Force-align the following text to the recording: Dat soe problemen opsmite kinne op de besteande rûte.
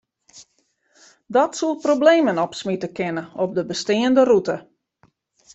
Dat 1.35 1.51
soe 1.59 1.75
problemen 1.87 2.37
opsmite 2.47 2.89
kinne 2.97 3.23
op 3.43 3.51
de 3.57 3.63
besteande 3.71 4.21
rûte. 4.29 4.57